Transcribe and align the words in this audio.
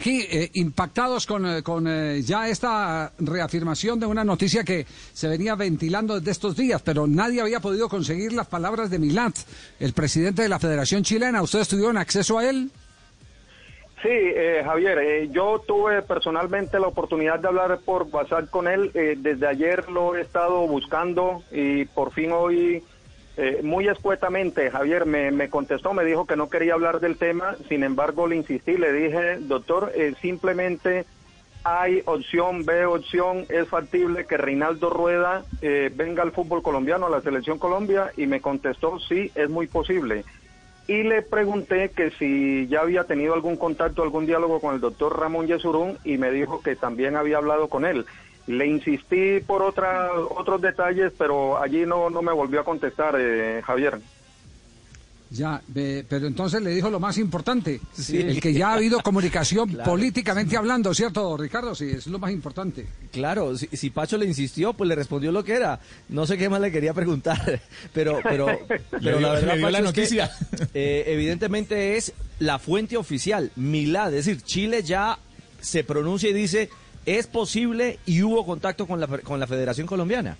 Aquí, 0.00 0.24
eh, 0.30 0.48
impactados 0.54 1.26
con, 1.26 1.44
eh, 1.44 1.60
con 1.64 1.88
eh, 1.88 2.22
ya 2.22 2.48
esta 2.48 3.10
reafirmación 3.18 3.98
de 3.98 4.06
una 4.06 4.22
noticia 4.22 4.62
que 4.62 4.86
se 4.86 5.26
venía 5.26 5.56
ventilando 5.56 6.20
desde 6.20 6.30
estos 6.30 6.56
días, 6.56 6.80
pero 6.82 7.08
nadie 7.08 7.40
había 7.40 7.58
podido 7.58 7.88
conseguir 7.88 8.32
las 8.32 8.46
palabras 8.46 8.90
de 8.90 9.00
Milat, 9.00 9.34
el 9.80 9.92
presidente 9.94 10.42
de 10.42 10.48
la 10.48 10.60
Federación 10.60 11.02
Chilena. 11.02 11.42
¿Ustedes 11.42 11.66
tuvieron 11.66 11.98
acceso 11.98 12.38
a 12.38 12.48
él? 12.48 12.70
Sí, 14.02 14.10
eh, 14.12 14.62
Javier, 14.64 14.98
eh, 14.98 15.28
yo 15.32 15.60
tuve 15.66 16.02
personalmente 16.02 16.78
la 16.78 16.86
oportunidad 16.86 17.40
de 17.40 17.48
hablar 17.48 17.80
por 17.84 18.04
WhatsApp 18.04 18.48
con 18.50 18.68
él. 18.68 18.92
Eh, 18.94 19.16
desde 19.18 19.48
ayer 19.48 19.90
lo 19.90 20.14
he 20.14 20.20
estado 20.20 20.64
buscando 20.68 21.42
y 21.50 21.86
por 21.86 22.12
fin 22.12 22.30
hoy, 22.30 22.84
eh, 23.40 23.60
muy 23.62 23.86
escuetamente, 23.86 24.68
Javier 24.68 25.06
me, 25.06 25.48
contestó, 25.48 25.94
me 25.94 26.04
dijo 26.04 26.26
que 26.26 26.34
no 26.34 26.50
quería 26.50 26.74
hablar 26.74 26.98
del 26.98 27.16
tema. 27.16 27.54
Sin 27.68 27.84
embargo, 27.84 28.26
le 28.26 28.34
insistí, 28.34 28.76
le 28.76 28.92
dije, 28.92 29.36
doctor, 29.38 29.92
eh, 29.94 30.14
simplemente 30.20 31.06
hay 31.62 32.02
opción, 32.04 32.64
B 32.64 32.84
opción, 32.84 33.46
es 33.48 33.68
factible 33.68 34.26
que 34.26 34.36
Reinaldo 34.36 34.90
Rueda 34.90 35.44
eh, 35.62 35.88
venga 35.94 36.24
al 36.24 36.32
fútbol 36.32 36.62
colombiano, 36.62 37.06
a 37.06 37.10
la 37.10 37.20
selección 37.20 37.58
Colombia, 37.58 38.10
y 38.16 38.26
me 38.26 38.40
contestó, 38.40 38.98
sí, 38.98 39.30
es 39.36 39.48
muy 39.48 39.68
posible 39.68 40.24
y 40.88 41.02
le 41.02 41.20
pregunté 41.20 41.90
que 41.90 42.10
si 42.12 42.66
ya 42.66 42.80
había 42.80 43.04
tenido 43.04 43.34
algún 43.34 43.56
contacto, 43.56 44.02
algún 44.02 44.24
diálogo 44.24 44.58
con 44.58 44.74
el 44.74 44.80
doctor 44.80 45.20
Ramón 45.20 45.46
Yesurún 45.46 45.98
y 46.02 46.16
me 46.16 46.30
dijo 46.30 46.62
que 46.62 46.76
también 46.76 47.14
había 47.14 47.36
hablado 47.36 47.68
con 47.68 47.84
él. 47.84 48.06
Le 48.48 48.66
insistí 48.66 49.40
por 49.46 49.62
otra, 49.62 50.10
otros 50.14 50.60
detalles, 50.60 51.12
pero 51.16 51.60
allí 51.62 51.86
no, 51.86 52.10
no 52.10 52.22
me 52.22 52.32
volvió 52.32 52.60
a 52.60 52.64
contestar, 52.64 53.14
eh, 53.18 53.62
Javier. 53.64 54.00
Ya, 55.30 55.60
eh, 55.74 56.04
pero 56.08 56.26
entonces 56.26 56.62
le 56.62 56.70
dijo 56.70 56.88
lo 56.88 57.00
más 57.00 57.18
importante, 57.18 57.80
el 58.10 58.40
que 58.40 58.54
ya 58.54 58.70
ha 58.70 58.74
habido 58.74 59.00
comunicación 59.00 59.78
políticamente 59.84 60.56
hablando, 60.56 60.94
¿cierto, 60.94 61.36
Ricardo? 61.36 61.74
Sí, 61.74 61.90
es 61.90 62.06
lo 62.06 62.18
más 62.18 62.30
importante. 62.32 62.86
Claro, 63.12 63.56
si, 63.56 63.66
si 63.66 63.90
Pacho 63.90 64.16
le 64.16 64.24
insistió, 64.24 64.72
pues 64.72 64.88
le 64.88 64.94
respondió 64.94 65.30
lo 65.30 65.44
que 65.44 65.52
era. 65.52 65.80
No 66.08 66.26
sé 66.26 66.38
qué 66.38 66.48
más 66.48 66.62
le 66.62 66.72
quería 66.72 66.94
preguntar, 66.94 67.60
pero, 67.92 68.20
pero, 68.22 68.46
pero 68.90 69.20
la 69.20 69.32
verdad, 69.32 69.60
Pacho, 69.60 69.70
la 69.70 69.78
es 69.78 69.84
noticia. 69.84 70.30
que, 70.72 71.00
eh, 71.00 71.04
evidentemente 71.12 71.98
es 71.98 72.14
la 72.38 72.58
fuente 72.58 72.96
oficial, 72.96 73.52
Milad, 73.56 74.14
es 74.14 74.24
decir, 74.24 74.42
Chile 74.42 74.82
ya 74.82 75.18
se 75.60 75.84
pronuncia 75.84 76.30
y 76.30 76.32
dice 76.32 76.70
es 77.16 77.26
posible 77.26 77.98
y 78.06 78.22
hubo 78.22 78.44
contacto 78.44 78.86
con 78.86 79.00
la, 79.00 79.06
con 79.06 79.40
la 79.40 79.46
Federación 79.46 79.86
Colombiana. 79.86 80.36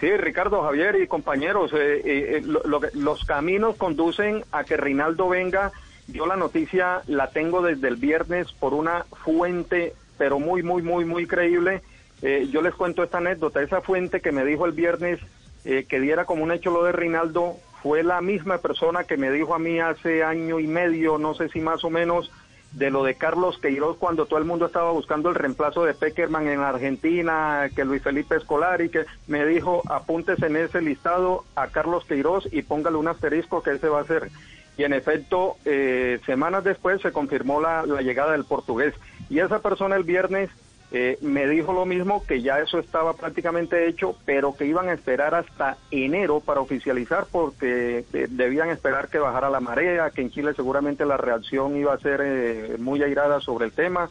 Sí, 0.00 0.10
Ricardo, 0.16 0.62
Javier 0.62 0.96
y 1.02 1.06
compañeros, 1.06 1.72
eh, 1.74 2.00
eh, 2.04 2.42
lo- 2.44 2.62
lo 2.64 2.80
que- 2.80 2.88
los 2.94 3.24
caminos 3.24 3.76
conducen 3.76 4.44
a 4.50 4.64
que 4.64 4.76
Reinaldo 4.76 5.28
venga. 5.28 5.72
Yo 6.08 6.26
la 6.26 6.36
noticia 6.36 7.02
la 7.06 7.28
tengo 7.30 7.60
desde 7.62 7.88
el 7.88 7.96
viernes 7.96 8.50
por 8.52 8.72
una 8.74 9.04
fuente, 9.24 9.94
pero 10.16 10.38
muy, 10.38 10.62
muy, 10.62 10.82
muy, 10.82 11.04
muy 11.04 11.26
creíble. 11.26 11.82
Eh, 12.22 12.48
yo 12.50 12.62
les 12.62 12.74
cuento 12.74 13.02
esta 13.02 13.18
anécdota. 13.18 13.62
Esa 13.62 13.80
fuente 13.82 14.20
que 14.20 14.32
me 14.32 14.44
dijo 14.44 14.64
el 14.66 14.72
viernes 14.72 15.20
eh, 15.66 15.84
que 15.86 16.00
diera 16.00 16.24
como 16.24 16.42
un 16.44 16.52
hecho 16.52 16.70
lo 16.70 16.82
de 16.84 16.92
Reinaldo 16.92 17.56
fue 17.82 18.02
la 18.02 18.22
misma 18.22 18.58
persona 18.58 19.04
que 19.04 19.18
me 19.18 19.30
dijo 19.30 19.54
a 19.54 19.58
mí 19.58 19.78
hace 19.80 20.24
año 20.24 20.58
y 20.58 20.66
medio, 20.66 21.18
no 21.18 21.34
sé 21.34 21.50
si 21.50 21.60
más 21.60 21.84
o 21.84 21.90
menos, 21.90 22.30
de 22.72 22.90
lo 22.90 23.02
de 23.02 23.14
Carlos 23.14 23.58
Queiroz 23.58 23.96
cuando 23.98 24.26
todo 24.26 24.38
el 24.38 24.44
mundo 24.44 24.66
estaba 24.66 24.92
buscando 24.92 25.28
el 25.28 25.34
reemplazo 25.34 25.84
de 25.84 25.94
Peckerman 25.94 26.46
en 26.48 26.60
Argentina, 26.60 27.68
que 27.74 27.84
Luis 27.84 28.02
Felipe 28.02 28.36
Escolar 28.36 28.80
y 28.80 28.90
que 28.90 29.06
me 29.26 29.44
dijo 29.44 29.82
apúntese 29.88 30.46
en 30.46 30.56
ese 30.56 30.80
listado 30.80 31.44
a 31.56 31.68
Carlos 31.68 32.04
Queiroz 32.04 32.48
y 32.52 32.62
póngale 32.62 32.96
un 32.96 33.08
asterisco 33.08 33.62
que 33.62 33.72
ese 33.72 33.88
va 33.88 34.00
a 34.00 34.04
ser. 34.04 34.30
Y 34.76 34.84
en 34.84 34.92
efecto, 34.92 35.56
eh, 35.64 36.20
semanas 36.24 36.64
después 36.64 37.02
se 37.02 37.12
confirmó 37.12 37.60
la, 37.60 37.84
la 37.84 38.02
llegada 38.02 38.32
del 38.32 38.44
portugués. 38.44 38.94
Y 39.28 39.40
esa 39.40 39.58
persona 39.58 39.96
el 39.96 40.04
viernes 40.04 40.48
eh, 40.92 41.18
me 41.20 41.46
dijo 41.46 41.72
lo 41.72 41.86
mismo, 41.86 42.24
que 42.26 42.42
ya 42.42 42.58
eso 42.58 42.78
estaba 42.78 43.12
prácticamente 43.12 43.86
hecho, 43.86 44.16
pero 44.24 44.56
que 44.56 44.66
iban 44.66 44.88
a 44.88 44.92
esperar 44.92 45.34
hasta 45.34 45.76
enero 45.90 46.40
para 46.40 46.60
oficializar 46.60 47.26
porque 47.30 48.04
eh, 48.12 48.26
debían 48.28 48.70
esperar 48.70 49.08
que 49.08 49.18
bajara 49.18 49.50
la 49.50 49.60
marea, 49.60 50.10
que 50.10 50.22
en 50.22 50.30
Chile 50.30 50.52
seguramente 50.54 51.06
la 51.06 51.16
reacción 51.16 51.76
iba 51.76 51.94
a 51.94 51.98
ser 51.98 52.20
eh, 52.24 52.76
muy 52.78 53.02
airada 53.02 53.40
sobre 53.40 53.66
el 53.66 53.72
tema. 53.72 54.10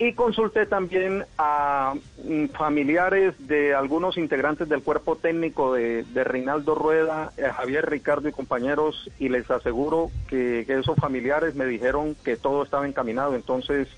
Y 0.00 0.12
consulté 0.12 0.64
también 0.66 1.24
a 1.38 1.94
mm, 2.24 2.46
familiares 2.46 3.34
de 3.48 3.74
algunos 3.74 4.16
integrantes 4.16 4.68
del 4.68 4.82
cuerpo 4.82 5.16
técnico 5.16 5.74
de, 5.74 6.04
de 6.04 6.24
Reinaldo 6.24 6.76
Rueda, 6.76 7.32
eh, 7.36 7.50
Javier 7.52 7.88
Ricardo 7.90 8.28
y 8.28 8.32
compañeros, 8.32 9.10
y 9.18 9.28
les 9.28 9.50
aseguro 9.50 10.10
que, 10.28 10.64
que 10.66 10.78
esos 10.78 10.96
familiares 10.96 11.56
me 11.56 11.66
dijeron 11.66 12.16
que 12.24 12.36
todo 12.36 12.62
estaba 12.62 12.86
encaminado. 12.86 13.34
Entonces, 13.34 13.88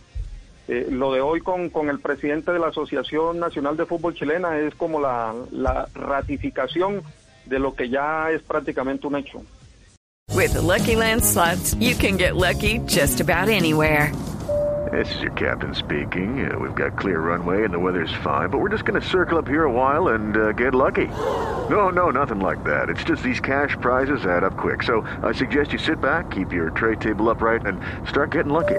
eh, 0.71 0.87
lo 0.89 1.13
de 1.13 1.21
hoy 1.21 1.41
con, 1.41 1.69
con 1.69 1.91
el 1.91 1.99
presidente 1.99 2.53
de 2.53 2.61
la 2.61 2.69
Asociación 2.69 3.41
Nacional 3.41 3.77
de 3.77 3.87
Fútbol 3.87 4.15
Chilena 4.15 4.57
es 4.57 4.73
como 4.77 5.01
la, 5.01 5.35
la 5.51 5.89
ratificación 5.95 7.03
de 7.47 7.59
lo 7.59 7.75
que 7.75 7.89
ya 7.89 8.31
es 8.31 8.41
prácticamente 8.43 9.09
un 9.09 9.17
hecho. 9.17 9.43
With 10.33 10.53
the 10.53 10.63
Lucky 10.63 10.95
Land 10.95 11.25
slots, 11.25 11.75
you 11.81 11.97
can 11.97 12.17
get 12.17 12.37
lucky 12.37 12.79
just 12.87 13.21
about 13.21 13.49
anywhere. 13.49 14.13
This 14.93 15.13
is 15.15 15.23
your 15.23 15.33
captain 15.33 15.75
speaking. 15.75 16.49
Uh, 16.49 16.57
we've 16.57 16.77
got 16.77 16.97
clear 16.97 17.19
runway 17.19 17.65
and 17.65 17.75
the 17.75 17.79
weather's 17.79 18.13
fine, 18.23 18.49
but 18.49 18.59
we're 18.59 18.71
just 18.71 18.85
going 18.85 19.01
to 19.01 19.07
circle 19.07 19.39
up 19.39 19.49
here 19.49 19.65
a 19.65 19.73
while 19.73 20.15
and 20.15 20.37
uh, 20.37 20.53
get 20.53 20.73
lucky. 20.73 21.07
No, 21.69 21.91
no, 21.91 22.11
nothing 22.11 22.39
like 22.39 22.63
that. 22.63 22.89
It's 22.89 23.03
just 23.03 23.25
these 23.25 23.41
cash 23.41 23.77
prizes 23.81 24.25
add 24.25 24.45
up 24.45 24.57
quick. 24.57 24.85
So 24.85 25.05
I 25.23 25.33
suggest 25.33 25.73
you 25.73 25.79
sit 25.79 26.01
back, 26.01 26.31
keep 26.31 26.53
your 26.53 26.71
tray 26.71 26.95
table 26.95 27.29
upright, 27.29 27.67
and 27.67 27.81
start 28.09 28.31
getting 28.31 28.53
lucky. 28.53 28.79